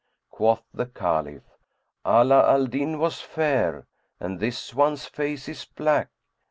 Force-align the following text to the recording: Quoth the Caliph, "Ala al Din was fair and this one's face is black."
Quoth 0.31 0.63
the 0.73 0.87
Caliph, 0.87 1.43
"Ala 2.07 2.49
al 2.51 2.65
Din 2.65 2.97
was 2.97 3.21
fair 3.21 3.85
and 4.19 4.39
this 4.39 4.73
one's 4.73 5.05
face 5.05 5.47
is 5.47 5.63
black." 5.65 6.09